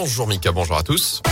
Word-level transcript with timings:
Bonjour 0.00 0.28
Mika, 0.28 0.52
bonjour 0.52 0.76
à 0.76 0.84
tous. 0.84 1.22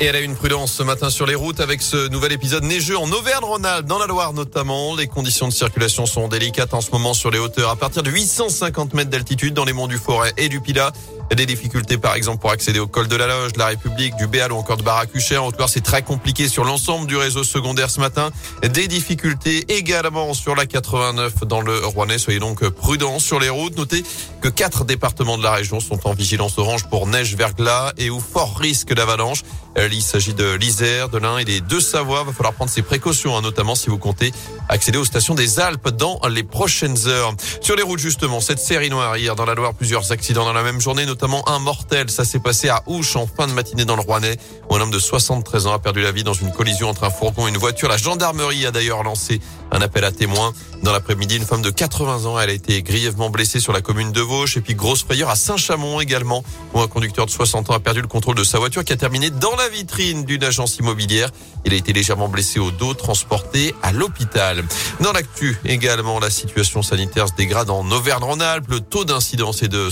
Et 0.00 0.06
elle 0.06 0.16
a 0.16 0.20
une 0.20 0.34
prudence 0.34 0.72
ce 0.72 0.82
matin 0.82 1.08
sur 1.08 1.24
les 1.24 1.36
routes 1.36 1.60
avec 1.60 1.80
ce 1.80 2.08
nouvel 2.08 2.32
épisode 2.32 2.64
neigeux 2.64 2.98
en 2.98 3.08
Auvergne-Rhône-Alpes, 3.12 3.86
dans 3.86 4.00
la 4.00 4.08
Loire 4.08 4.32
notamment. 4.32 4.96
Les 4.96 5.06
conditions 5.06 5.46
de 5.46 5.52
circulation 5.52 6.04
sont 6.04 6.26
délicates 6.26 6.74
en 6.74 6.80
ce 6.80 6.90
moment 6.90 7.14
sur 7.14 7.30
les 7.30 7.38
hauteurs. 7.38 7.70
À 7.70 7.76
partir 7.76 8.02
de 8.02 8.10
850 8.10 8.94
mètres 8.94 9.10
d'altitude 9.10 9.54
dans 9.54 9.64
les 9.64 9.72
monts 9.72 9.86
du 9.86 9.98
Forêt 9.98 10.32
et 10.36 10.48
du 10.48 10.60
Pilat, 10.60 10.90
des 11.34 11.46
difficultés 11.46 11.98
par 11.98 12.14
exemple 12.14 12.40
pour 12.40 12.50
accéder 12.50 12.78
au 12.78 12.86
col 12.86 13.08
de 13.08 13.16
la 13.16 13.26
Loge, 13.26 13.52
de 13.52 13.58
la 13.58 13.66
République, 13.66 14.16
du 14.16 14.26
Béal 14.26 14.52
ou 14.52 14.56
encore 14.56 14.76
de 14.76 14.82
Baracucher. 14.82 15.38
En 15.38 15.46
haute 15.46 15.56
c'est 15.68 15.82
très 15.82 16.02
compliqué 16.02 16.48
sur 16.48 16.64
l'ensemble 16.64 17.06
du 17.06 17.16
réseau 17.16 17.44
secondaire 17.44 17.90
ce 17.90 18.00
matin. 18.00 18.30
Des 18.62 18.88
difficultés 18.88 19.64
également 19.72 20.34
sur 20.34 20.54
la 20.54 20.66
89 20.66 21.44
dans 21.44 21.60
le 21.60 21.84
Rouennais. 21.86 22.18
Soyez 22.18 22.40
donc 22.40 22.68
prudents 22.68 23.18
sur 23.18 23.40
les 23.40 23.48
routes. 23.48 23.76
Notez 23.76 24.02
que 24.40 24.48
quatre 24.48 24.84
départements 24.84 25.38
de 25.38 25.42
la 25.42 25.52
région 25.52 25.80
sont 25.80 26.06
en 26.06 26.12
vigilance 26.12 26.58
orange 26.58 26.88
pour 26.88 27.06
neige, 27.06 27.36
verglas 27.36 27.92
et 27.96 28.10
ou 28.10 28.20
fort 28.20 28.56
risque 28.58 28.92
d'avalanche. 28.92 29.42
Il 29.76 30.02
s'agit 30.02 30.34
de 30.34 30.52
l'Isère, 30.54 31.08
de 31.08 31.16
l'Ain 31.16 31.38
et 31.38 31.44
des 31.46 31.60
Deux-Savoie. 31.60 32.24
Va 32.24 32.32
falloir 32.32 32.52
prendre 32.52 32.70
ses 32.70 32.82
précautions, 32.82 33.36
hein, 33.36 33.40
notamment 33.40 33.74
si 33.74 33.88
vous 33.88 33.96
comptez 33.96 34.32
accéder 34.68 34.98
aux 34.98 35.04
stations 35.04 35.34
des 35.34 35.60
Alpes 35.60 35.88
dans 35.88 36.20
les 36.28 36.42
prochaines 36.42 36.96
heures. 37.06 37.34
Sur 37.62 37.76
les 37.76 37.82
routes, 37.82 37.98
justement, 37.98 38.40
cette 38.40 38.58
série 38.58 38.90
noire 38.90 39.16
hier 39.16 39.34
dans 39.34 39.46
la 39.46 39.54
Loire, 39.54 39.72
plusieurs 39.72 40.12
accidents 40.12 40.44
dans 40.44 40.52
la 40.52 40.62
même 40.62 40.80
journée, 40.80 41.06
un 41.46 41.58
mortel. 41.58 42.10
Ça 42.10 42.24
s'est 42.24 42.40
passé 42.40 42.68
à 42.68 42.82
Ouche 42.86 43.16
en 43.16 43.26
fin 43.26 43.46
de 43.46 43.52
matinée 43.52 43.84
dans 43.84 43.96
le 43.96 44.02
Rouennais, 44.02 44.36
où 44.68 44.74
un 44.74 44.80
homme 44.80 44.90
de 44.90 44.98
73 44.98 45.66
ans 45.66 45.72
a 45.72 45.78
perdu 45.78 46.02
la 46.02 46.10
vie 46.10 46.24
dans 46.24 46.32
une 46.32 46.50
collision 46.52 46.88
entre 46.88 47.04
un 47.04 47.10
fourgon 47.10 47.46
et 47.46 47.50
une 47.50 47.58
voiture. 47.58 47.88
La 47.88 47.96
gendarmerie 47.96 48.66
a 48.66 48.70
d'ailleurs 48.70 49.02
lancé 49.02 49.40
un 49.70 49.80
appel 49.80 50.04
à 50.04 50.12
témoins. 50.12 50.52
Dans 50.82 50.92
l'après-midi, 50.92 51.36
une 51.36 51.44
femme 51.44 51.62
de 51.62 51.70
80 51.70 52.26
ans, 52.26 52.36
a 52.36 52.46
été 52.46 52.82
grièvement 52.82 53.30
blessée 53.30 53.60
sur 53.60 53.72
la 53.72 53.80
commune 53.80 54.10
de 54.10 54.20
Vauche. 54.20 54.56
Et 54.56 54.60
puis 54.60 54.74
grosse 54.74 55.04
frayeur 55.04 55.30
à 55.30 55.36
Saint-Chamond 55.36 56.00
également, 56.00 56.42
où 56.74 56.80
un 56.80 56.88
conducteur 56.88 57.26
de 57.26 57.30
60 57.30 57.70
ans 57.70 57.74
a 57.74 57.80
perdu 57.80 58.00
le 58.00 58.08
contrôle 58.08 58.34
de 58.34 58.44
sa 58.44 58.58
voiture 58.58 58.84
qui 58.84 58.92
a 58.92 58.96
terminé 58.96 59.30
dans 59.30 59.54
la 59.54 59.68
vitrine 59.68 60.24
d'une 60.24 60.42
agence 60.42 60.78
immobilière. 60.78 61.30
Il 61.64 61.72
a 61.72 61.76
été 61.76 61.92
légèrement 61.92 62.28
blessé 62.28 62.58
au 62.58 62.72
dos, 62.72 62.94
transporté 62.94 63.74
à 63.82 63.92
l'hôpital. 63.92 64.64
Dans 65.00 65.12
l'actu 65.12 65.56
également, 65.64 66.18
la 66.18 66.30
situation 66.30 66.82
sanitaire 66.82 67.28
se 67.28 67.34
dégrade 67.34 67.70
en 67.70 67.88
Auvergne-Rhône-Alpes. 67.90 68.66
Le 68.68 68.80
taux 68.80 69.04
d'incidence 69.04 69.62
est 69.62 69.68
de 69.68 69.88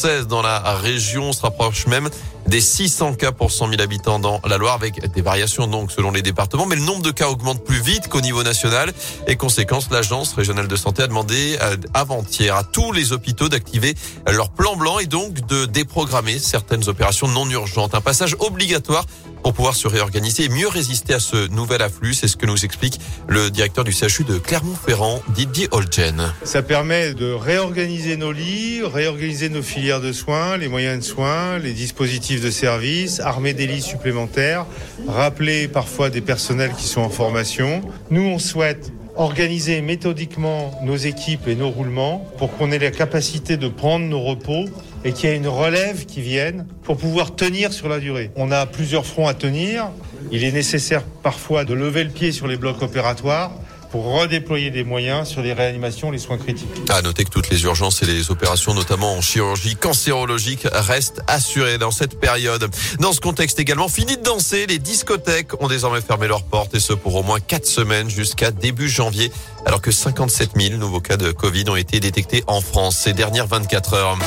576 0.00 0.28
dans 0.28 0.40
la 0.40 0.58
région, 0.74 1.32
se 1.32 1.42
rapproche 1.42 1.86
même 1.86 2.08
des 2.46 2.60
600 2.60 3.14
cas 3.14 3.32
pour 3.32 3.50
100 3.50 3.68
000 3.68 3.82
habitants 3.82 4.18
dans 4.18 4.40
la 4.46 4.56
Loire, 4.56 4.74
avec 4.74 5.12
des 5.12 5.22
variations 5.22 5.66
donc 5.66 5.92
selon 5.92 6.10
les 6.10 6.22
départements. 6.22 6.66
Mais 6.66 6.76
le 6.76 6.82
nombre 6.82 7.02
de 7.02 7.10
cas 7.10 7.28
augmente 7.28 7.64
plus 7.64 7.80
vite 7.80 8.08
qu'au 8.08 8.20
niveau 8.20 8.42
national. 8.42 8.92
Et 9.26 9.36
conséquence, 9.36 9.90
l'agence 9.90 10.32
régionale 10.32 10.68
de 10.68 10.76
santé 10.76 11.02
a 11.02 11.06
demandé 11.06 11.58
euh, 11.62 11.76
avant-hier 11.94 12.56
à 12.56 12.64
tous 12.64 12.92
les 12.92 13.12
hôpitaux 13.12 13.48
d'activer 13.48 13.94
leur 14.30 14.50
plan 14.50 14.76
blanc 14.76 14.98
et 14.98 15.06
donc 15.06 15.46
de 15.46 15.66
déprogrammer 15.66 16.38
certaines 16.38 16.88
opérations 16.88 17.28
non 17.28 17.48
urgentes. 17.50 17.94
Un 17.94 18.00
passage 18.00 18.36
obligatoire 18.38 19.04
pour 19.42 19.54
pouvoir 19.54 19.74
se 19.74 19.88
réorganiser 19.88 20.44
et 20.44 20.48
mieux 20.48 20.68
résister 20.68 21.14
à 21.14 21.20
ce 21.20 21.48
nouvel 21.48 21.82
afflux. 21.82 22.14
C'est 22.14 22.28
ce 22.28 22.36
que 22.36 22.46
nous 22.46 22.64
explique 22.64 23.00
le 23.26 23.50
directeur 23.50 23.84
du 23.84 23.92
CHU 23.92 24.24
de 24.24 24.38
Clermont-Ferrand, 24.38 25.22
Didier 25.28 25.68
Holgen. 25.70 26.32
Ça 26.44 26.62
permet 26.62 27.14
de 27.14 27.32
réorganiser 27.32 28.16
nos 28.16 28.32
lits, 28.32 28.82
réorganiser 28.82 29.48
nos 29.48 29.62
filières 29.62 29.89
de 29.98 30.12
soins, 30.12 30.56
les 30.56 30.68
moyens 30.68 30.98
de 30.98 31.04
soins, 31.04 31.58
les 31.58 31.72
dispositifs 31.72 32.40
de 32.40 32.50
service, 32.50 33.18
armer 33.18 33.54
des 33.54 33.66
lits 33.66 33.82
supplémentaires, 33.82 34.66
rappeler 35.08 35.66
parfois 35.66 36.10
des 36.10 36.20
personnels 36.20 36.72
qui 36.78 36.84
sont 36.84 37.00
en 37.00 37.08
formation. 37.08 37.80
Nous, 38.10 38.22
on 38.22 38.38
souhaite 38.38 38.92
organiser 39.16 39.80
méthodiquement 39.82 40.70
nos 40.84 40.96
équipes 40.96 41.48
et 41.48 41.56
nos 41.56 41.70
roulements 41.70 42.24
pour 42.38 42.56
qu'on 42.56 42.70
ait 42.70 42.78
la 42.78 42.92
capacité 42.92 43.56
de 43.56 43.68
prendre 43.68 44.06
nos 44.06 44.20
repos 44.20 44.66
et 45.04 45.12
qu'il 45.12 45.28
y 45.28 45.32
ait 45.32 45.36
une 45.36 45.48
relève 45.48 46.06
qui 46.06 46.20
vienne 46.20 46.66
pour 46.84 46.96
pouvoir 46.96 47.34
tenir 47.34 47.72
sur 47.72 47.88
la 47.88 47.98
durée. 47.98 48.30
On 48.36 48.52
a 48.52 48.66
plusieurs 48.66 49.04
fronts 49.04 49.26
à 49.26 49.34
tenir. 49.34 49.88
Il 50.30 50.44
est 50.44 50.52
nécessaire 50.52 51.02
parfois 51.22 51.64
de 51.64 51.74
lever 51.74 52.04
le 52.04 52.10
pied 52.10 52.30
sur 52.30 52.46
les 52.46 52.56
blocs 52.56 52.82
opératoires 52.82 53.50
pour 53.90 54.04
redéployer 54.04 54.70
des 54.70 54.84
moyens 54.84 55.28
sur 55.28 55.42
les 55.42 55.52
réanimations, 55.52 56.10
les 56.10 56.18
soins 56.18 56.38
critiques. 56.38 56.68
À 56.88 57.02
noter 57.02 57.24
que 57.24 57.30
toutes 57.30 57.50
les 57.50 57.62
urgences 57.64 58.02
et 58.02 58.06
les 58.06 58.30
opérations, 58.30 58.74
notamment 58.74 59.14
en 59.14 59.20
chirurgie 59.20 59.76
cancérologique, 59.76 60.66
restent 60.72 61.22
assurées 61.26 61.78
dans 61.78 61.90
cette 61.90 62.18
période. 62.18 62.68
Dans 62.98 63.12
ce 63.12 63.20
contexte 63.20 63.58
également, 63.58 63.88
fini 63.88 64.16
de 64.16 64.22
danser, 64.22 64.66
les 64.66 64.78
discothèques 64.78 65.60
ont 65.62 65.68
désormais 65.68 66.00
fermé 66.00 66.28
leurs 66.28 66.44
portes 66.44 66.74
et 66.74 66.80
ce 66.80 66.92
pour 66.92 67.16
au 67.16 67.22
moins 67.22 67.40
quatre 67.40 67.66
semaines 67.66 68.08
jusqu'à 68.08 68.50
début 68.50 68.88
janvier, 68.88 69.32
alors 69.66 69.80
que 69.80 69.90
57 69.90 70.50
000 70.56 70.78
nouveaux 70.78 71.00
cas 71.00 71.16
de 71.16 71.32
Covid 71.32 71.68
ont 71.68 71.76
été 71.76 72.00
détectés 72.00 72.44
en 72.46 72.60
France 72.60 72.96
ces 72.96 73.12
dernières 73.12 73.46
24 73.46 73.94
heures. 73.94 74.18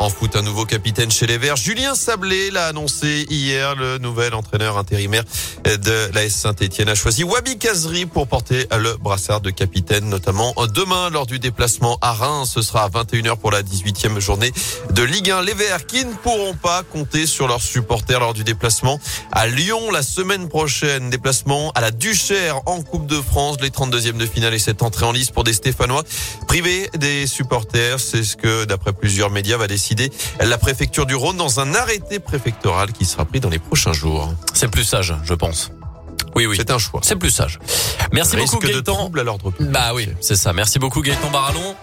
En 0.00 0.08
foot, 0.08 0.34
un 0.34 0.40
nouveau 0.40 0.64
capitaine 0.64 1.10
chez 1.10 1.26
les 1.26 1.36
Verts. 1.36 1.56
Julien 1.56 1.94
Sablé 1.94 2.50
l'a 2.50 2.68
annoncé 2.68 3.26
hier. 3.28 3.76
Le 3.76 3.98
nouvel 3.98 4.32
entraîneur 4.32 4.78
intérimaire 4.78 5.24
de 5.66 6.10
la 6.14 6.24
S 6.24 6.36
Saint-Etienne 6.36 6.88
a 6.88 6.94
choisi 6.94 7.22
Wabi 7.22 7.58
Kazri 7.58 8.06
pour 8.06 8.26
porter 8.26 8.66
le 8.78 8.96
brassard 8.96 9.42
de 9.42 9.50
capitaine, 9.50 10.08
notamment 10.08 10.54
demain 10.74 11.10
lors 11.10 11.26
du 11.26 11.38
déplacement 11.38 11.98
à 12.00 12.14
Reims. 12.14 12.52
Ce 12.54 12.62
sera 12.62 12.84
à 12.84 12.88
21h 12.88 13.36
pour 13.36 13.50
la 13.50 13.62
18e 13.62 14.20
journée 14.20 14.52
de 14.90 15.02
Ligue 15.02 15.32
1. 15.32 15.42
Les 15.42 15.52
Verts 15.52 15.84
qui 15.84 16.02
ne 16.02 16.14
pourront 16.14 16.54
pas 16.54 16.82
compter 16.82 17.26
sur 17.26 17.46
leurs 17.46 17.60
supporters 17.60 18.20
lors 18.20 18.32
du 18.32 18.42
déplacement 18.42 18.98
à 19.32 19.48
Lyon 19.48 19.90
la 19.90 20.02
semaine 20.02 20.48
prochaine. 20.48 21.10
Déplacement 21.10 21.72
à 21.72 21.82
la 21.82 21.90
Duchère 21.90 22.62
en 22.64 22.80
Coupe 22.80 23.06
de 23.06 23.20
France. 23.20 23.58
Les 23.60 23.68
32e 23.68 24.16
de 24.16 24.24
finale 24.24 24.54
et 24.54 24.58
cette 24.58 24.82
entrée 24.82 25.04
en 25.04 25.12
lice 25.12 25.30
pour 25.30 25.44
des 25.44 25.52
Stéphanois 25.52 26.04
privés 26.48 26.88
des 26.96 27.26
supporters. 27.26 28.00
C'est 28.00 28.24
ce 28.24 28.38
que, 28.38 28.64
d'après 28.64 28.94
plusieurs 28.94 29.28
médias, 29.28 29.58
va 29.58 29.66
décider 29.66 29.89
la 30.40 30.58
préfecture 30.58 31.06
du 31.06 31.14
Rhône 31.14 31.36
dans 31.36 31.60
un 31.60 31.74
arrêté 31.74 32.18
préfectoral 32.18 32.92
qui 32.92 33.04
sera 33.04 33.24
pris 33.24 33.40
dans 33.40 33.48
les 33.48 33.58
prochains 33.58 33.92
jours. 33.92 34.32
C'est 34.54 34.68
plus 34.70 34.84
sage, 34.84 35.14
je 35.24 35.34
pense. 35.34 35.70
Oui, 36.34 36.46
oui. 36.46 36.56
C'est 36.58 36.70
un 36.70 36.78
choix. 36.78 37.00
C'est 37.02 37.16
plus 37.16 37.30
sage. 37.30 37.58
Merci 38.12 38.36
beaucoup, 38.36 38.58
Gaëtan. 38.58 38.78
de 38.78 38.80
trouble 38.82 39.20
à 39.20 39.24
l'ordre 39.24 39.52
Bah 39.60 39.92
oui, 39.94 40.08
c'est 40.20 40.36
ça. 40.36 40.52
Merci 40.52 40.78
beaucoup, 40.78 41.02
Gaëtan 41.02 41.30
Barallon. 41.30 41.74